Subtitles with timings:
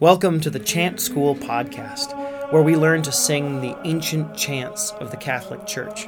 [0.00, 2.16] Welcome to the Chant School podcast,
[2.50, 6.06] where we learn to sing the ancient chants of the Catholic Church.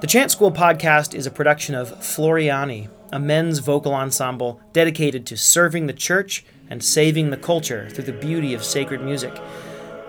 [0.00, 5.36] The Chant School podcast is a production of Floriani, a men's vocal ensemble dedicated to
[5.36, 9.36] serving the church and saving the culture through the beauty of sacred music.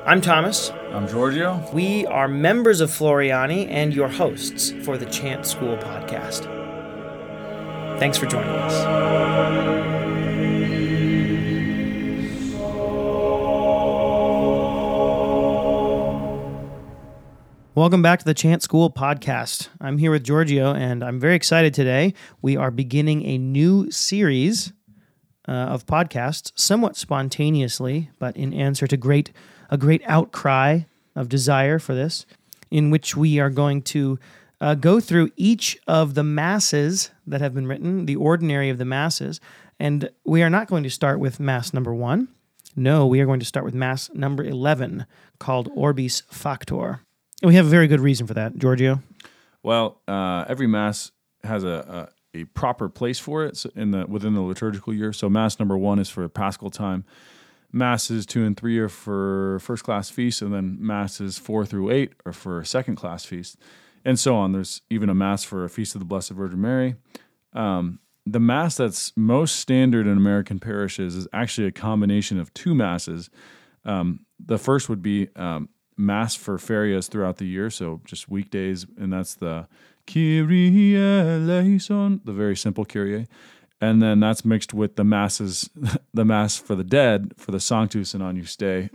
[0.05, 0.69] I'm Thomas.
[0.69, 1.67] I'm Giorgio.
[1.73, 6.45] We are members of Floriani and your hosts for the Chant School podcast.
[7.97, 9.40] Thanks for joining us.
[17.73, 19.69] Welcome back to the Chant School podcast.
[19.79, 22.13] I'm here with Giorgio, and I'm very excited today.
[22.41, 24.73] We are beginning a new series
[25.47, 29.31] uh, of podcasts, somewhat spontaneously, but in answer to great
[29.69, 30.81] a great outcry
[31.15, 32.25] of desire for this,
[32.71, 34.19] in which we are going to
[34.59, 38.85] uh, go through each of the masses that have been written, the ordinary of the
[38.85, 39.39] masses,
[39.79, 42.27] and we are not going to start with mass number one.
[42.75, 45.05] No, we are going to start with mass number eleven,
[45.39, 46.99] called Orbis Factor.
[47.41, 49.01] And we have a very good reason for that, Giorgio.
[49.63, 51.11] Well, uh, every mass
[51.43, 55.13] has a, a, a proper place for it in the within the liturgical year.
[55.13, 57.03] So mass number one is for Paschal time.
[57.71, 62.13] Masses two and three are for first class feasts, and then masses four through eight
[62.25, 63.55] are for second class feasts,
[64.03, 64.51] and so on.
[64.51, 66.95] There's even a mass for a feast of the Blessed Virgin Mary.
[67.53, 72.75] Um, the mass that's most standard in American parishes is actually a combination of two
[72.75, 73.29] masses.
[73.85, 78.85] Um, the first would be um, mass for ferias throughout the year, so just weekdays,
[78.97, 79.67] and that's the
[80.07, 83.27] Kyrie eleison, the very simple Kyrie,
[83.79, 85.69] and then that's mixed with the masses,
[86.13, 88.89] the mass for the dead, for the Sanctus and Agnus Dei.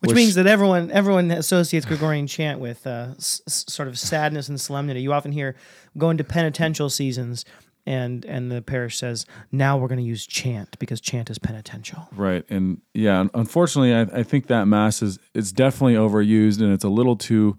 [0.00, 4.50] Which, Which, means that everyone everyone associates Gregorian chant with uh, s- sort of sadness
[4.50, 5.00] and solemnity.
[5.00, 5.56] You often hear
[5.96, 7.46] going to penitential seasons
[7.86, 12.08] and and the parish says now we're going to use chant because chant is penitential.
[12.12, 16.84] Right and yeah unfortunately I, I think that mass is it's definitely overused and it's
[16.84, 17.58] a little too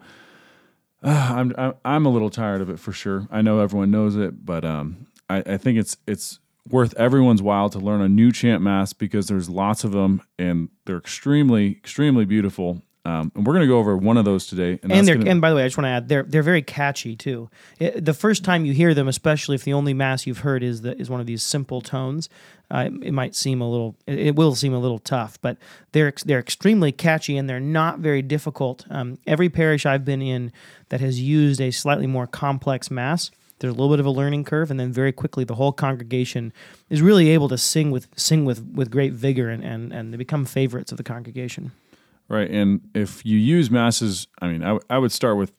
[1.04, 3.28] uh, I'm, I'm a little tired of it for sure.
[3.32, 7.70] I know everyone knows it but um I, I think it's it's worth everyone's while
[7.70, 12.26] to learn a new chant mass because there's lots of them and they're extremely extremely
[12.26, 14.80] beautiful um, and we're going to go over one of those today.
[14.82, 15.30] And, and they're gonna...
[15.30, 17.50] and by the way, I just want to add they're they're very catchy too.
[17.80, 20.82] It, the first time you hear them, especially if the only mass you've heard is
[20.82, 22.30] the, is one of these simple tones,
[22.72, 25.58] uh, it, it, might seem a little it, it, will seem a little tough, but
[25.92, 28.86] they're they're extremely catchy and they're not very difficult.
[28.90, 30.52] Um, every parish I've been in
[30.90, 33.30] that has used a slightly more complex mass.
[33.60, 36.52] There's a little bit of a learning curve, and then very quickly the whole congregation
[36.90, 40.18] is really able to sing with sing with, with great vigor, and, and, and they
[40.18, 41.72] become favorites of the congregation.
[42.28, 42.50] Right.
[42.50, 45.52] And if you use masses, I mean, I, w- I would start with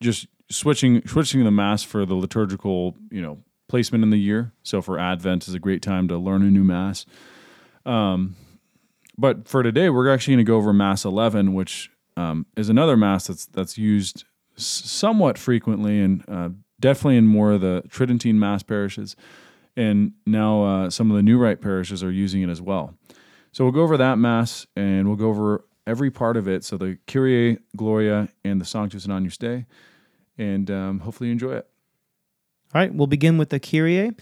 [0.00, 3.38] just switching switching the mass for the liturgical, you know,
[3.68, 4.52] placement in the year.
[4.62, 7.06] So for Advent is a great time to learn a new mass.
[7.84, 8.36] Um,
[9.18, 12.96] but for today, we're actually going to go over Mass 11, which um, is another
[12.96, 14.24] mass that's that's used
[14.56, 16.50] somewhat frequently and uh,
[16.80, 19.16] definitely in more of the Tridentine mass parishes.
[19.76, 22.94] And now uh, some of the New Rite parishes are using it as well.
[23.52, 26.64] So we'll go over that mass and we'll go over every part of it.
[26.64, 29.66] So the Kyrie, Gloria, and the Sanctus and Agnus Dei.
[30.38, 31.66] And um, hopefully you enjoy it.
[32.74, 34.12] All right, we'll begin with the Kyrie.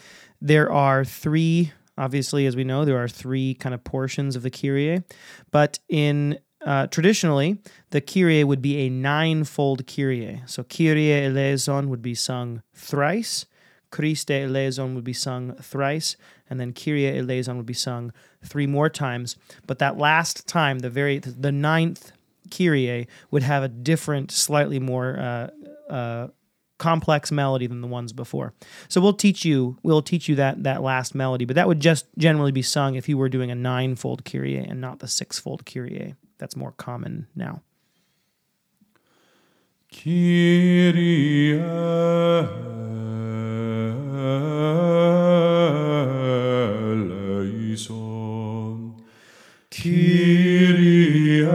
[0.41, 4.51] There are three, obviously, as we know, there are three kind of portions of the
[4.51, 5.05] Kyrie.
[5.53, 7.59] But in uh, traditionally,
[7.91, 10.43] the Kyrie would be a nine-fold Kyrie.
[10.47, 13.47] So Kyrie eleison would be sung thrice,
[13.91, 16.17] Christe eleison would be sung thrice,
[16.51, 18.13] and then Kyrie eleison would be sung
[18.45, 19.37] three more times.
[19.67, 22.13] But that last time, the very the ninth
[22.51, 25.51] Kyrie would have a different, slightly more uh,
[25.93, 26.29] uh,
[26.79, 28.53] complex melody than the ones before.
[28.89, 32.07] So we'll teach you we'll teach you that that last melody, but that would just
[32.19, 36.17] generally be sung if you were doing a ninefold Kyrie and not the sixfold Kyrie.
[36.39, 37.63] That's more common now.
[39.93, 41.61] Kyrie
[49.71, 51.47] Kyrie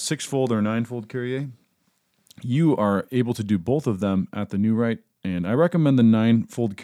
[0.00, 1.08] six-fold or nine-fold
[2.42, 5.00] you are able to do both of them at the new rite.
[5.22, 6.80] and I recommend the nine-fold.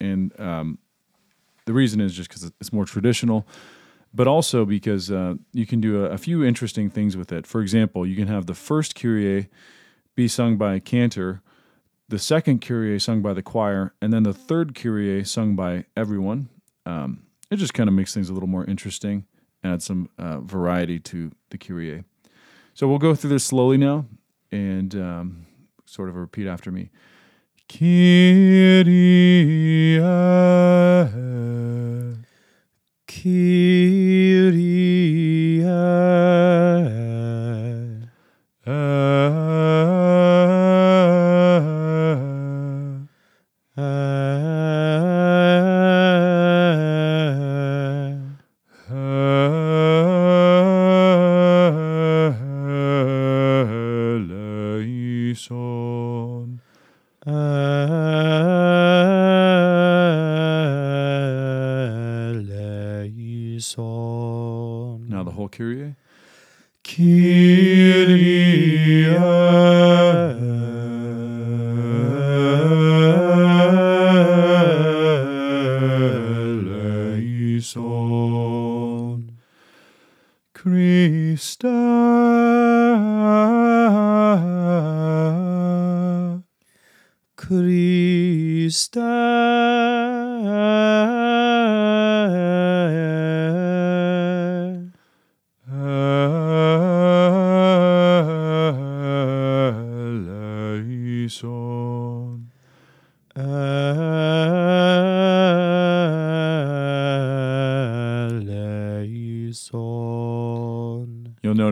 [0.00, 0.78] And um,
[1.66, 3.46] the reason is just because it's more traditional,
[4.14, 7.46] but also because uh, you can do a, a few interesting things with it.
[7.46, 9.48] For example, you can have the first Kyrie
[10.14, 11.42] be sung by a cantor,
[12.08, 16.48] the second Kyrie sung by the choir, and then the third Kyrie sung by everyone.
[16.86, 19.26] Um, it just kind of makes things a little more interesting,
[19.62, 22.04] add some uh, variety to the Kyrie.
[22.76, 24.04] So we'll go through this slowly now
[24.52, 25.46] and um,
[25.86, 26.90] sort of repeat after me.
[27.70, 28.76] Kyrie.
[33.08, 33.55] Kyrie.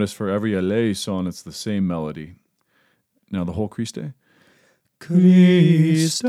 [0.05, 2.35] Notice for every eleison, it's the same melody.
[3.31, 4.13] Now the whole Christe.
[5.01, 6.29] Christa.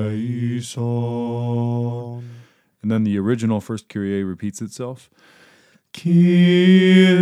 [0.00, 1.04] Eleison.
[2.82, 5.08] And then the original first Kyrie repeats itself.
[6.04, 7.14] Eleison.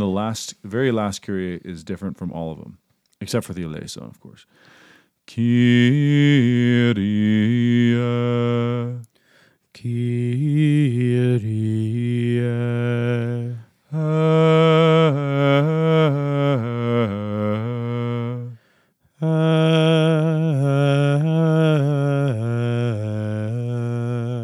[0.00, 2.78] The last, very last Kyrie is different from all of them,
[3.20, 4.46] except for the eleison, of course.
[5.26, 6.94] Kyrie.
[9.72, 11.40] Kyrie.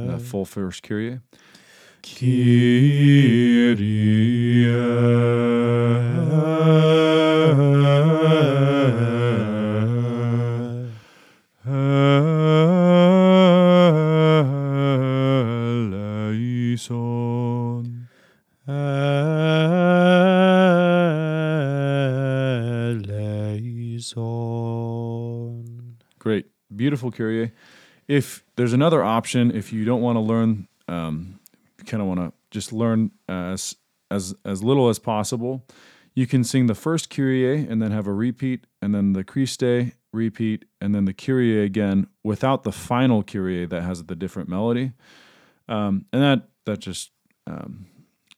[0.07, 1.21] That full first Kyrie.
[2.05, 4.26] Eleison.
[27.01, 27.57] Beautiful.
[28.09, 31.41] If there's another option, if you don't want to learn, um,
[31.87, 33.75] kind of want to just learn as,
[34.11, 35.65] as, as little as possible,
[36.15, 39.93] you can sing the first Kyrie and then have a repeat, and then the Christe
[40.13, 44.93] repeat, and then the Kyrie again without the final Kyrie that has the different melody.
[45.69, 47.11] Um, and that, that just,
[47.47, 47.87] um,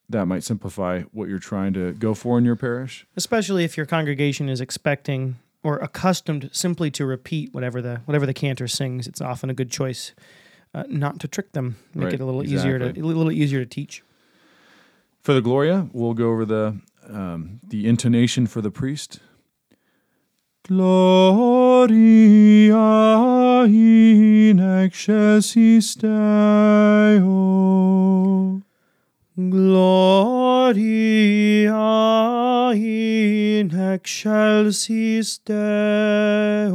[0.09, 3.07] that might simplify what you're trying to go for in your parish.
[3.17, 8.35] especially if your congregation is expecting or accustomed simply to repeat whatever the whatever the
[8.35, 9.07] cantor sings.
[9.07, 10.15] It's often a good choice
[10.75, 13.61] uh, not to trick them, make Right, it a little easier to a little easier
[13.61, 14.03] to teach.
[15.21, 19.21] For the Gloria, we'll go over the um, the intonation for the priest.
[20.69, 21.95] Gloria
[23.65, 26.13] in excelsis Deo.
[29.51, 30.73] Gloria
[32.75, 36.75] in excelsis excelsis Deo,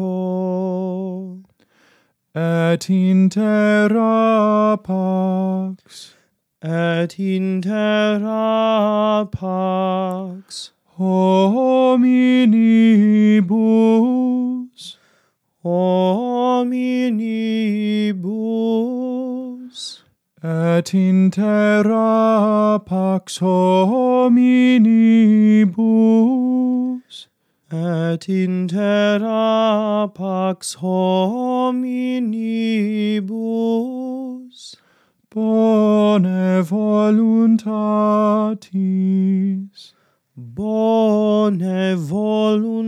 [2.33, 6.13] et in terra pax,
[6.61, 12.17] et in terra pax, hominibus,
[15.65, 16.83] hominibus,
[20.41, 24.33] et in terra pax hominibus
[27.75, 31.95] et in terra pax hominibus
[35.31, 37.53] bone voluntatis.
[40.37, 42.83] Bone voluntatis.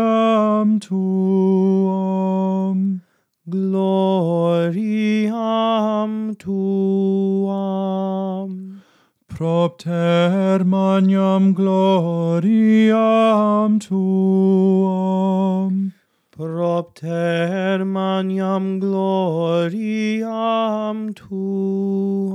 [0.82, 3.01] tuam
[3.50, 5.32] gloriam
[6.38, 8.52] tuam.
[9.28, 12.92] Propter magnam gloriam
[13.80, 15.94] tuam.
[16.32, 20.22] Propter magnam gloriam
[21.16, 22.32] tuam.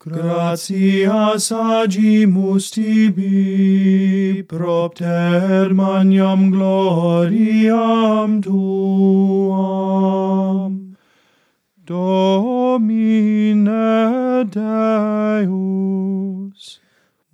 [0.00, 9.60] Gratias agimus tibi, propter maniam gloriam tuam.
[11.84, 13.68] Domine
[14.48, 15.60] Deus,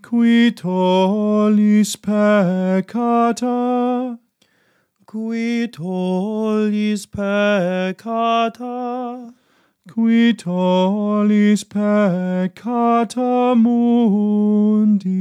[0.00, 4.18] qui tollis peccata
[5.04, 8.66] qui tollis peccata
[9.88, 15.16] qui tollis peccata mundi.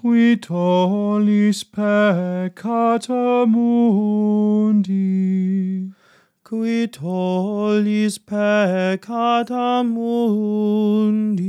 [0.00, 4.92] qui tollis peccata mundi.
[6.44, 11.48] Qui tollis peccata mundi.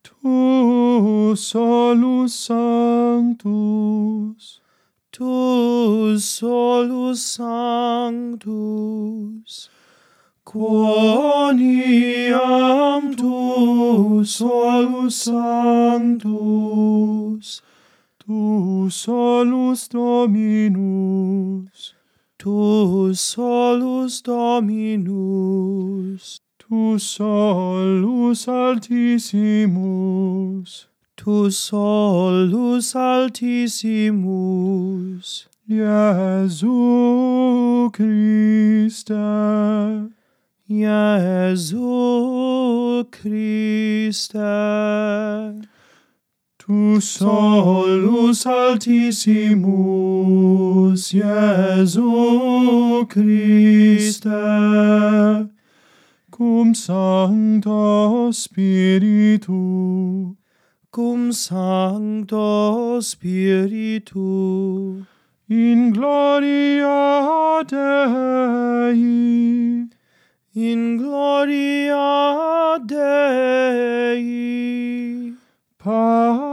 [0.04, 3.84] tu solus sanctus
[5.14, 9.70] tu solus sanctus.
[10.44, 11.54] Quoniam
[13.16, 17.62] tu solus sanctus
[18.20, 21.94] tu solus dominus.
[22.44, 25.08] Tu solus Dominus,
[26.60, 29.70] Tu solus altissimus,
[31.16, 33.88] Tu solus altissimus,
[35.70, 36.68] Jesu
[37.94, 39.14] Christe,
[40.68, 41.86] Jesu
[43.10, 44.36] Christe.
[46.66, 54.30] Tu solus Altissimus, Jesu Christe,
[56.32, 60.38] cum Sancto Spiritu,
[60.90, 65.06] cum Sancto Spiritu,
[65.50, 69.04] in gloria Dei,
[70.56, 74.24] in gloria Dei,
[75.78, 76.53] Pa,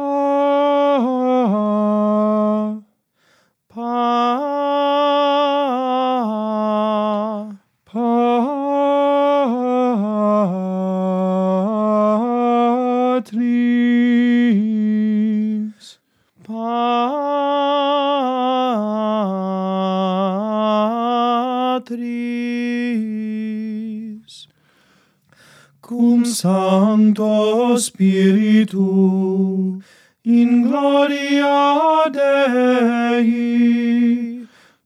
[25.80, 29.80] cum Sancto Spiritu,
[30.22, 33.26] in gloria Dei,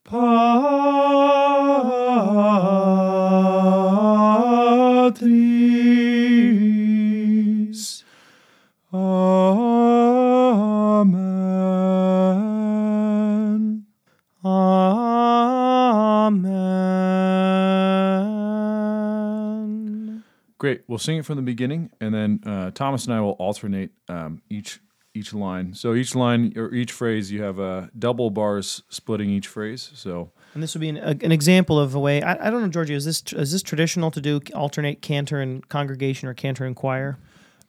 [0.03, 0.85] Patris.
[20.87, 24.43] We'll sing it from the beginning, and then uh, Thomas and I will alternate um,
[24.51, 24.81] each
[25.17, 25.73] each line.
[25.75, 29.93] So each line or each phrase, you have uh, double bars splitting each phrase.
[29.95, 32.21] So And this would be an, a- an example of a way.
[32.21, 32.95] I, I don't know, Georgie.
[32.95, 37.19] Is this is this traditional to do alternate cantor and congregation or cantor and choir?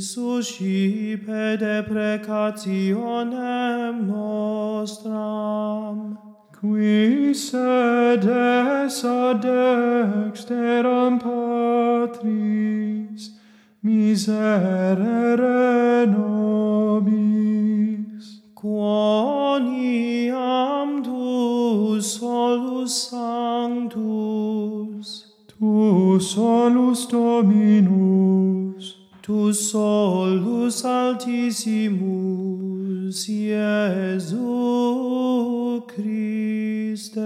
[0.00, 6.18] suscipe deprecationem nostram.
[6.58, 13.33] Qui sedes ad dexteram patris
[13.84, 15.66] miserere
[16.06, 17.14] nobis.
[18.54, 20.24] Quoniam
[21.04, 25.08] tu solus sanctus,
[25.46, 28.84] tu solus Dominus,
[29.20, 32.34] tu solus altissimus,
[33.28, 34.40] Iesu
[35.86, 37.20] Christe,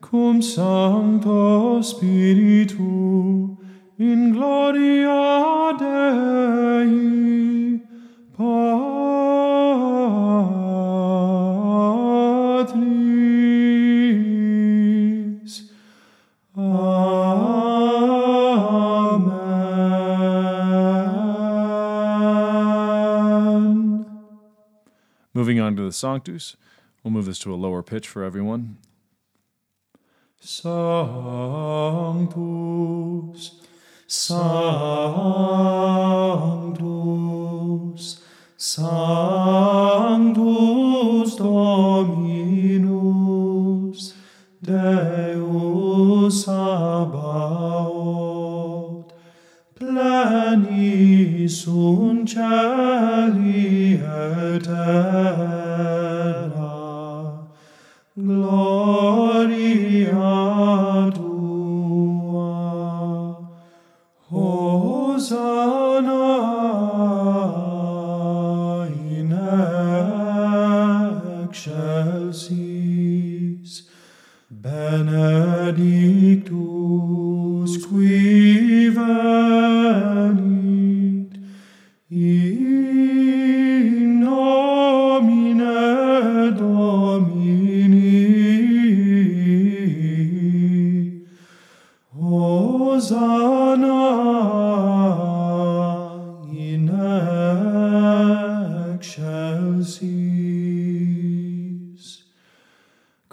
[0.00, 3.58] cum Sancto Spiritu,
[4.00, 6.88] in gloria Dei,
[8.34, 8.90] Patris.
[16.56, 17.00] Amen.
[25.34, 26.56] Moving on to the Sanctus,
[27.04, 28.78] we'll move this to a lower pitch for everyone.
[30.40, 30.80] Sanctus,
[34.12, 34.40] Sanctus,
[38.56, 39.89] Sanctus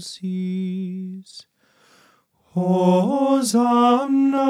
[0.00, 1.44] cease.
[2.54, 4.46] Hosanna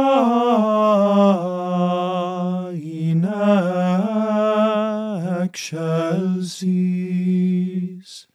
[2.72, 8.28] in act shall cease.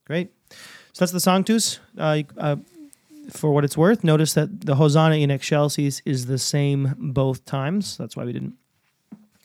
[0.06, 0.32] Great.
[0.94, 1.80] So that's the Sanctus.
[1.98, 2.56] Uh, uh,
[3.32, 7.98] for what it's worth, notice that the Hosanna in Excelsis is the same both times.
[7.98, 8.54] That's why we didn't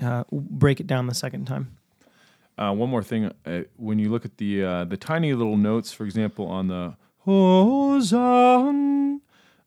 [0.02, 1.76] uh, break it down the second time.
[2.58, 5.92] Uh, one more thing, uh, when you look at the uh, the tiny little notes,
[5.92, 6.94] for example, on the
[7.24, 9.18] Hosanna,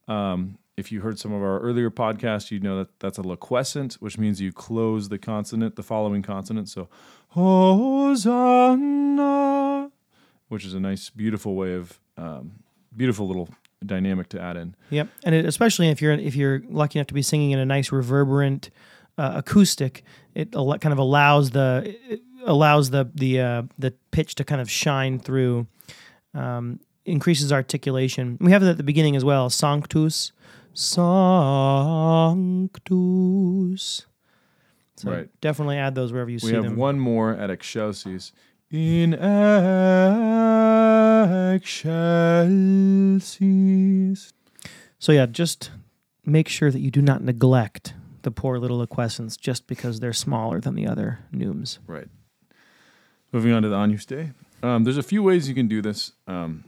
[0.08, 3.96] um, if you heard some of our earlier podcasts, you know that that's a liquescent,
[3.96, 6.70] which means you close the consonant, the following consonant.
[6.70, 6.88] So
[7.30, 8.84] Hosanna,
[10.54, 12.52] which is a nice, beautiful way of um,
[12.96, 13.50] beautiful little
[13.86, 14.76] dynamic to add in.
[14.92, 17.66] Yep, and it, especially if you're if you're lucky enough to be singing in a
[17.66, 18.70] nice reverberant
[19.18, 20.04] uh, acoustic,
[20.36, 21.96] it al- kind of allows the
[22.46, 25.66] allows the the uh, the pitch to kind of shine through,
[26.34, 28.38] um, increases articulation.
[28.40, 29.50] We have it at the beginning as well.
[29.50, 30.32] Sanctus,
[32.84, 34.06] Sanctus.
[34.96, 35.30] So Right.
[35.42, 36.48] definitely add those wherever you sing.
[36.54, 38.32] We see have one more at Excelsis.
[38.74, 39.14] In
[41.54, 44.34] excelsis.
[44.98, 45.70] So yeah, just
[46.26, 50.60] make sure that you do not neglect the poor little liquescents just because they're smaller
[50.60, 51.78] than the other neumes.
[51.86, 52.08] Right.
[53.32, 54.32] Moving on to the Agnus Dei.
[54.64, 56.14] Um, there's a few ways you can do this.
[56.26, 56.64] Um,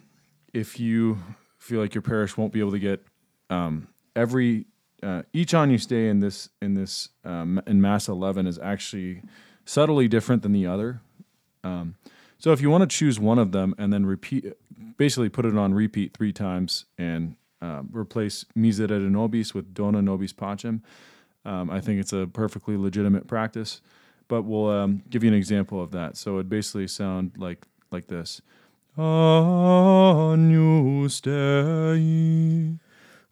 [0.53, 1.17] if you
[1.57, 3.03] feel like your parish won't be able to get
[3.49, 4.67] um, every
[5.01, 9.23] uh, each Agnus Dei in this in this um, in Mass 11 is actually
[9.65, 11.01] subtly different than the other.
[11.65, 11.95] Um,
[12.37, 14.53] so if you want to choose one of them and then repeat,
[14.97, 20.31] basically put it on repeat three times and um, replace Miserere Nobis with Dona Nobis
[20.33, 20.81] Pacem,
[21.43, 23.81] um, I think it's a perfectly legitimate practice.
[24.27, 26.17] But we'll um, give you an example of that.
[26.17, 28.41] So it basically sound like like this.
[28.97, 30.41] Agnus
[31.21, 32.79] Dei,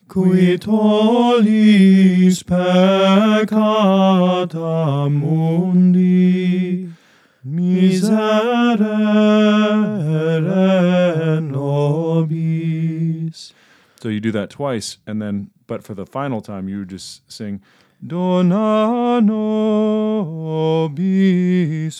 [0.07, 3.49] qui tollis peccata
[5.09, 6.92] mundi,
[7.43, 8.79] miserere
[11.41, 13.53] nobis.
[14.01, 17.61] So you do that twice, and then but for the final time you just sing
[18.05, 19.61] Dona nobis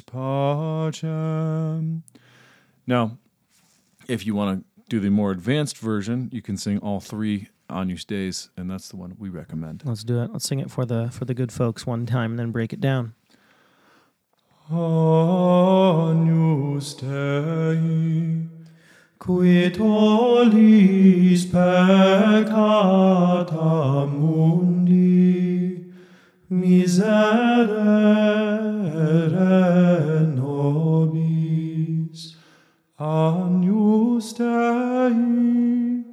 [0.01, 2.01] pacem.
[2.85, 3.17] Now,
[4.07, 8.05] if you want to do the more advanced version, you can sing all three Agnus
[8.05, 9.83] Deis, and that's the one we recommend.
[9.85, 10.31] Let's do it.
[10.31, 12.81] Let's sing it for the for the good folks one time and then break it
[12.81, 13.13] down.
[14.71, 18.47] agnus Dei,
[19.17, 22.45] qui tollis peccata
[24.05, 25.91] mundi,
[26.47, 27.11] miserere
[30.35, 32.37] nobis.
[32.97, 36.05] Agnus Dei,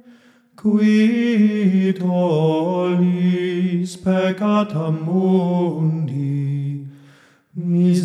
[0.55, 6.00] qui tollis peccata mundi,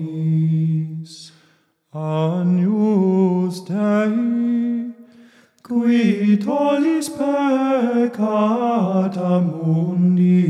[1.92, 4.92] Agnus Dei,
[5.62, 8.20] qui tollis peccata
[9.40, 10.44] mundi,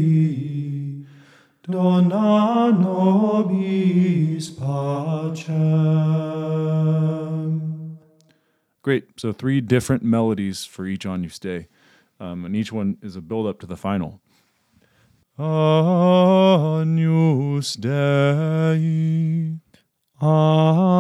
[1.63, 5.55] dona nobis pacem.
[8.83, 9.05] Great.
[9.17, 11.69] So three different melodies for each Agnus Dei,
[12.21, 14.21] um, and each one is a build up to the final.
[15.37, 16.87] Agnus
[17.77, 19.59] Dei,
[20.21, 20.93] Agnus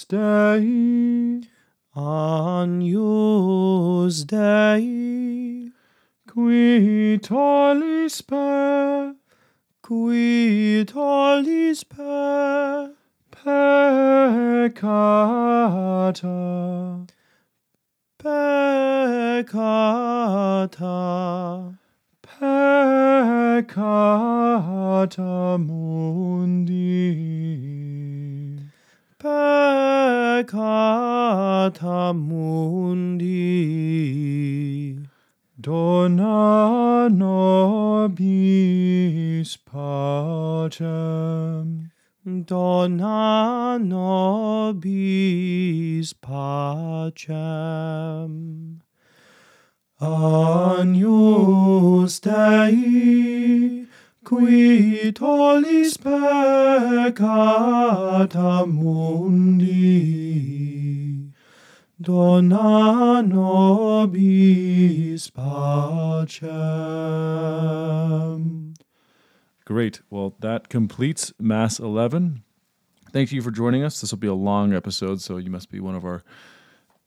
[0.06, 1.42] Dei,
[1.96, 2.96] Agnus
[4.26, 5.72] Dei,
[6.28, 8.22] qui tollis
[9.82, 12.96] qui tollis pe
[13.30, 14.72] peccata,
[18.22, 19.58] peccata,
[22.22, 23.68] peccata
[25.58, 27.42] mundi.
[29.22, 30.54] peccata
[32.14, 33.32] mundi.
[35.56, 38.38] Dona nobis
[39.58, 40.90] pacem,
[42.24, 44.78] Dona nobis
[46.14, 47.34] pacem.
[50.00, 53.88] Agnus Dei,
[54.24, 57.18] qui tollis peccata
[58.68, 59.72] mundi,
[62.00, 66.52] dona nobis pacem.
[69.66, 70.02] Great.
[70.10, 72.44] Well, that completes Mass 11.
[73.12, 74.02] Thank you for joining us.
[74.02, 76.24] This will be a long episode, so you must be one of our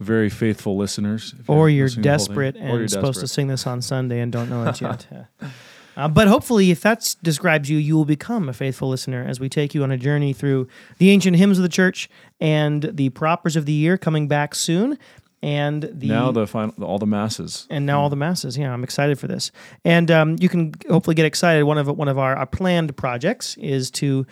[0.01, 1.35] very faithful listeners.
[1.49, 4.21] Or you're listening the whole desperate Or and you're supposed to sing this on Sunday
[4.21, 5.07] and don't know it yet.
[5.97, 9.49] Uh, but hopefully, if that describes you, you will become a faithful listener as we
[9.49, 10.67] take you on a journey through
[10.99, 14.99] the ancient hymns of the church and the propers of the year coming back soon.
[15.45, 17.67] And the now the final, all the masses.
[17.69, 18.57] and now all the masses.
[18.57, 19.53] Yeah, I'm excited for this.
[19.85, 21.65] And um, you can hopefully get excited.
[21.65, 24.27] One of one of our, our planned projects is to,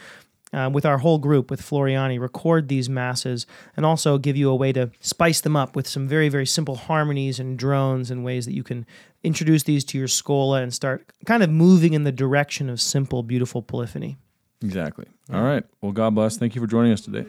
[0.55, 3.47] uh, with our whole group with Floriani, record these masses
[3.77, 6.77] and also give you a way to spice them up with some very very simple
[6.77, 8.87] harmonies and drones and ways that you can
[9.23, 13.23] introduce these to your schola and start kind of moving in the direction of simple,
[13.23, 14.17] beautiful polyphony.
[14.63, 15.05] Exactly.
[15.31, 15.65] All right.
[15.83, 16.39] Well, God bless.
[16.39, 17.27] Thank you for joining us today.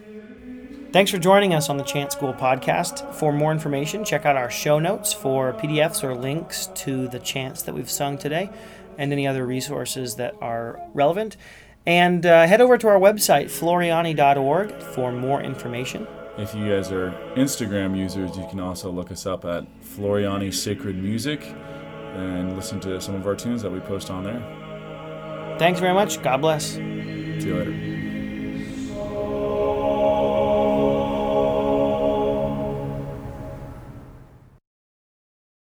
[0.94, 3.12] Thanks for joining us on the Chant School podcast.
[3.14, 7.62] For more information, check out our show notes for PDFs or links to the chants
[7.62, 8.48] that we've sung today
[8.96, 11.36] and any other resources that are relevant.
[11.84, 16.06] And uh, head over to our website, floriani.org, for more information.
[16.38, 20.94] If you guys are Instagram users, you can also look us up at Floriani Sacred
[20.94, 21.44] Music
[22.14, 25.56] and listen to some of our tunes that we post on there.
[25.58, 26.22] Thanks very much.
[26.22, 26.74] God bless.
[26.74, 26.80] See
[27.48, 28.23] you later.